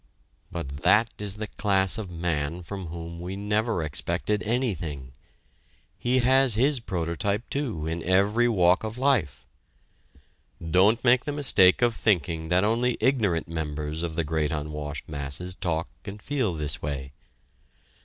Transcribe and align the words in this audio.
But 0.51 0.77
that 0.81 1.11
is 1.19 1.35
the 1.35 1.45
class 1.45 1.99
of 1.99 2.09
man 2.09 2.63
from 2.63 2.87
whom 2.87 3.19
we 3.19 3.35
never 3.35 3.83
expected 3.83 4.41
anything. 4.41 5.13
He 5.95 6.17
has 6.25 6.55
his 6.55 6.79
prototype, 6.79 7.47
too, 7.51 7.85
in 7.85 8.01
every 8.01 8.47
walk 8.47 8.83
of 8.83 8.97
life. 8.97 9.45
Don't 10.59 11.03
make 11.03 11.25
the 11.25 11.31
mistake 11.31 11.83
of 11.83 11.95
thinking 11.95 12.47
that 12.49 12.63
only 12.63 12.97
ignorant 12.99 13.47
members 13.47 14.01
of 14.01 14.15
the 14.15 14.23
great 14.23 14.51
unwashed 14.51 15.07
masses 15.07 15.53
talk 15.53 15.87
and 16.03 16.19
feel 16.19 16.55
this 16.55 16.81
way. 16.81 17.11